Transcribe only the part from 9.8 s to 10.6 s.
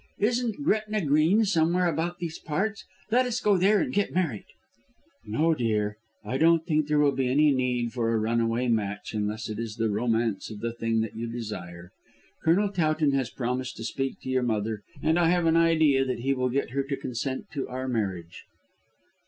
romance of